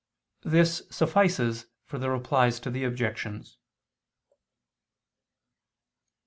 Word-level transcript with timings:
This 0.43 0.81
suffices 0.89 1.67
for 1.85 1.99
the 1.99 2.09
Replies 2.09 2.59
to 2.61 2.71
the 2.71 2.83
Objections. 2.83 3.59